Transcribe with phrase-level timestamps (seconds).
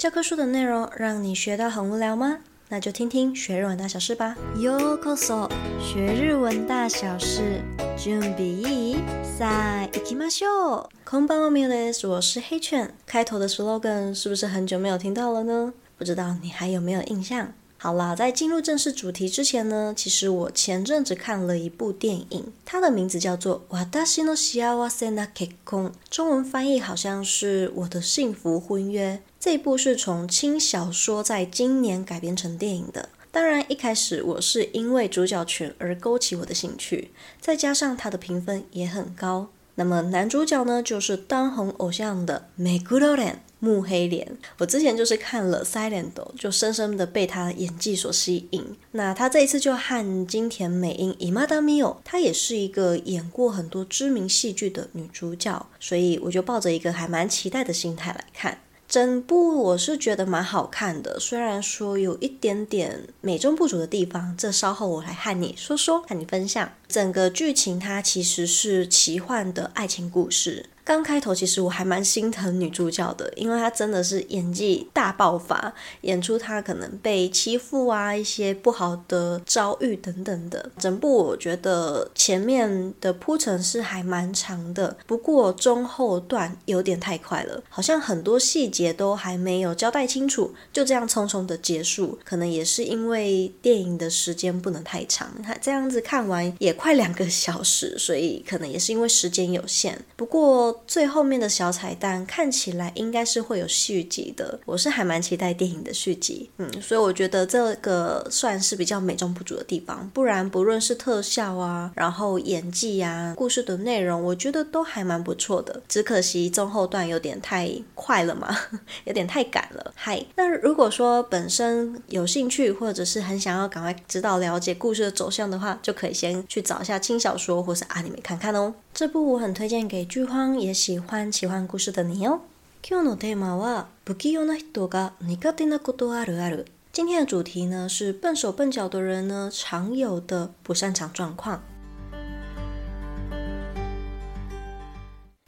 [0.00, 2.38] 教科书的内容让你学到很无聊吗？
[2.68, 4.36] 那就听听学日文大小事吧。
[4.56, 5.48] ようこそ，
[5.80, 7.62] 学日文大小事，
[7.96, 8.96] 准备いい？
[9.38, 10.88] さあ、行きましょう。
[11.04, 12.92] こんばんは、みなさん，我是黑犬。
[13.06, 15.72] 开头的 slogan 是不是很久没有听到了呢？
[15.96, 17.54] 不知道你还有没有印象？
[17.80, 23.62] 好啦，在进入正式主题之前呢，其实我前阵子看了一部电影，它的名字叫做《
[24.06, 29.20] 私の幸せな结婚》，中文翻译好像是《我的幸福婚约》。
[29.38, 33.10] 这一部是从轻小说在今年改编成电影的。
[33.30, 39.48] 当然，一开始我是因为主角群而勾起我的兴趣，再加上它的评分也很高。
[39.74, 43.42] 那么男主角呢，就是当红偶像的目黒莲。
[43.61, 48.65] 木黑莲，我之前就是看了《Silent》，就深深的被他的演技所吸引。
[48.93, 58.57] 那他这一次就和金田美樱、伊玛达米欧，她也是一个演过很多知名戏剧的女主角，所以我就抱着一个还蛮期待的心态来看。
[58.89, 66.69] 整部我是觉得蛮好看的，虽然说有一点点美中不足的地方，这稍后我来和你说说，和你分享。
[66.89, 70.65] 整个剧情它其实是奇幻的爱情故事。
[70.83, 80.71] 刚开头其实我还蛮心疼女主角的，因为她真的是演技大爆发，演出她可能被欺负啊，一些不好的遭遇等等的。
[80.77, 92.17] 整部我觉得前面的铺陈是还蛮长的，不过中后段有点太快了，好像很多细节都还没有交代清楚，就这样匆匆的结束。
[92.25, 100.03] 可能也是因为电影的时间不能太长，它这样子看完也快两个小时，所以可能也是因为时间有限。
[100.15, 100.70] 不过。
[100.86, 118.56] 最后面的小彩蛋看起来应该是会有续集的，我是还蛮期待电影的续集，嗯，所以我觉得这个算是比较美中不足的地方，不然不论是特效啊，然后演技啊，故事的内容，我觉得都还蛮不错的，只可惜中后段有点太快了嘛，
[119.04, 119.92] 有点太赶了。
[119.94, 128.74] 嗨，那如果说本身有兴趣或者是很想要赶快知道了解故事的走向的话，就可以先去找一下轻小说或是アニメ看看哦。
[128.94, 132.40] 这部我很推荐给剧荒 也喜欢奇幻故事的你哦。
[132.82, 136.66] 今日のテーマは不器用な人が苦手なことあるある。
[136.92, 141.62] 今天的主题呢是笨手笨脚的人呢常有的不擅长状况。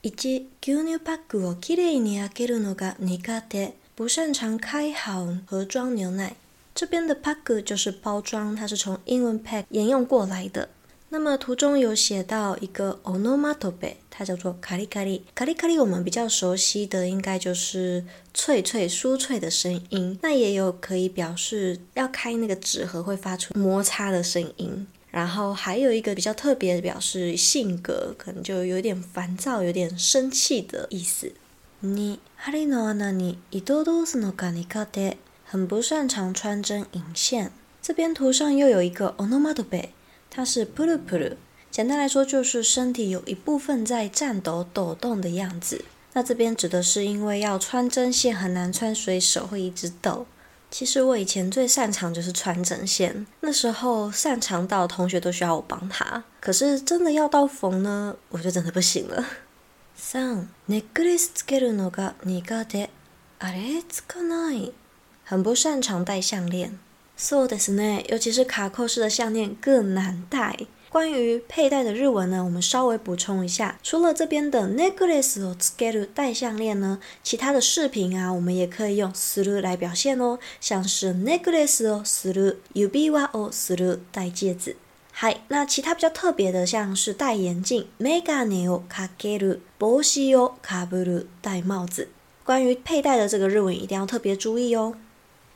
[0.00, 6.34] 一、牛乳パックをきれいに开けるのが苦手，不擅长开好盒装牛奶。
[6.74, 10.68] 这边的パック就是包装，它是从英文 pack 沿用过来的。
[11.12, 15.22] 那么图中有写到一个オノマトペ，它叫做カリカリ。
[15.34, 18.04] カリカリ我们比较熟悉的应该就是
[18.34, 24.86] 脆脆酥脆的声音，那也有可以表示要开那个纸盒会发出摩擦的声音。
[25.10, 31.32] 然后还有一个比较特别的表示性格，可能就有点烦躁、有点生气的意思。
[31.82, 35.16] に针の穴に糸通すのが苦手，
[35.46, 37.52] 很不擅长穿针引线。
[37.80, 39.88] 这边图上又有一个オノマトペ。
[40.32, 41.36] 它是プルプル，
[41.70, 45.84] 简单来说就是身体有一部分在颤抖、抖动的样子。
[46.14, 50.26] 那这边指的是因为要穿针线很难穿，所以手会一直抖。
[50.70, 56.24] 其实我以前最擅长就是穿针线，那时候擅长到同学都需要我帮他。
[56.40, 59.24] 可是真的要到缝呢，我就真的不行了。
[59.96, 62.90] 三、ネックレスつけるのが苦手。
[63.40, 64.72] あれ、つかない。
[65.24, 66.78] 很不擅长戴项链。
[67.16, 70.56] そうですね，尤其是卡扣式的项链更难戴。
[70.90, 73.78] 关于佩戴的日文呢，我们稍微补充一下。
[73.82, 80.38] 除了这边的ネックレスをつける戴项链呢，其他的饰品啊，我们也可以用する来表现哦。
[80.60, 84.76] 像是ネックレスをする、指轮をする戴戒指。
[85.12, 92.08] 嗨，那其他比较特别的，像是戴眼镜、メガネをかける、帽子をかぶる戴帽子。
[92.44, 94.94] 关于佩戴的这个日文，一定要特别注意哦。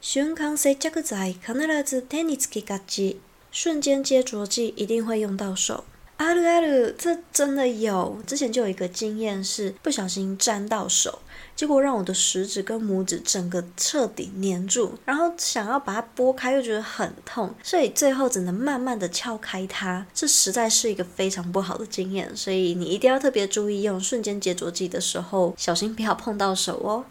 [0.00, 1.52] 瞬间接着剂必
[1.84, 3.18] ず手につきがち，
[3.52, 5.84] 瞬间接着剂一定会用到手。
[6.18, 8.18] あるある，这真的有。
[8.26, 11.20] 之前就有一个经验是不小心沾到手，
[11.56, 20.06] 结果让我的食指跟拇指整个彻底黏住，然后想要把它拨开又觉得很痛，所以最后只能慢慢的敲开它。
[20.14, 27.04] 这实在是一个非常不好的经验，所以你一定要特别注意用瞬间接着剂的时候，小心不要碰到手哦。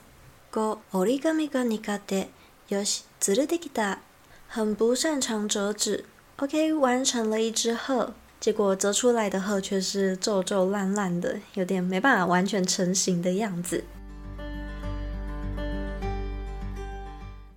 [0.54, 2.28] 五、折り纸が苦手。
[2.70, 4.00] よし、ずるできた。
[4.48, 6.06] 很不擅长折纸，
[6.38, 13.84] OK，完成了一只鹤，结果折出来的鹤却是皱皱烂烂的，有点没办法完全成型的样子。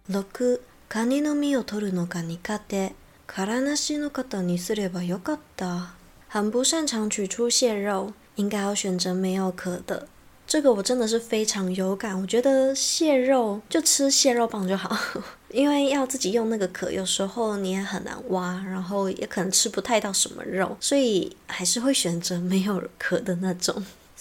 [0.06, 2.94] 六、カニの身を取るのが苦手。
[3.26, 5.94] 壳なしの方にすればよかった。
[6.28, 10.06] 很不擅长取出蟹肉，应该要选择没有壳的。
[10.49, 12.19] 这个我真的是非常有感。
[12.19, 14.97] 我觉得蟹肉就吃蟹肉棒就好，
[15.53, 23.85] 因为要自己用那个壳，有时候你也很难挖，然后也可能吃不太到什么肉，所以还是会选择没有壳的那种。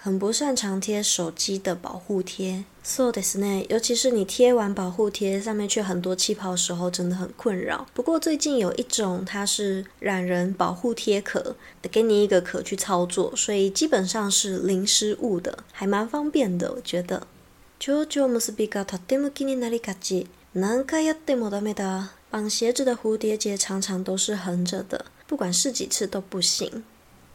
[0.00, 3.66] 很不擅长贴手机的保护贴，そうですね。
[3.68, 7.86] 尤其是你贴完保护贴，上面却很多气泡的时候，真的很困扰。
[7.92, 11.56] 不过最近有一种，它是懒人保护贴壳，
[11.90, 17.26] 给你一个壳去操作，所以基本上是零失误的，还蛮方便的，我觉得。
[22.28, 26.84] 绑鞋子的蝴蝶结常常都是横着的，不管试几次都不行。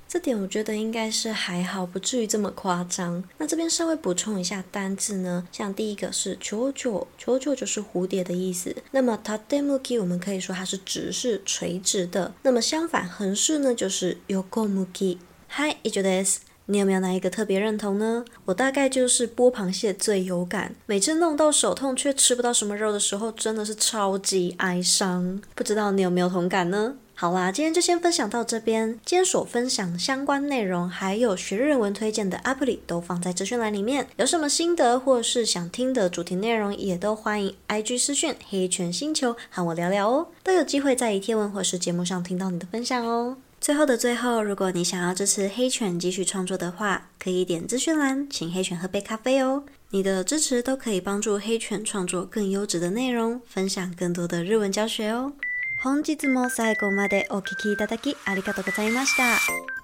[0.08, 3.24] 这点我觉得应该是还好，不至于这么夸张。
[3.38, 8.76] 那这边稍微补充一下单字呢，像第一个是ちょうちょ，ちょうちょ就是蝴蝶的意思。
[8.92, 12.34] 那么たてむき我们可以说它是直是垂直的。
[12.44, 15.18] 那么相反横式呢就是横向き。
[15.48, 16.40] 嗨，以上です。
[16.66, 18.24] 你有没有哪一个特别认同呢？
[18.46, 25.42] 我大概就是剥螃蟹最有感，每次弄到手痛却吃不到什么肉的时候，真的是超级哀伤。
[25.56, 26.96] 不知道你有没有同感呢？
[27.19, 29.01] 好啦，今天就先分享到这边。
[29.03, 34.07] 今天所分享相关内容，还有学日文推荐的 App 都放在资讯栏里面。
[34.19, 43.39] 有什么心得或是想听的主题内容，也都欢迎 IG 私讯黑犬星球和我聊聊哦，都有机会在天文或是节目上听到你的分享哦。
[43.63, 49.65] 最后的最后，如果你想要支持黑犬继续创作的话，可以点资讯栏，请黑犬喝杯咖啡哦。
[49.89, 55.33] 你的支持都可以帮助黑犬创作更优质的内容，分享更多的日文教学哦。
[55.79, 59.76] 本日も最後までお聴きいただきありがとうございました。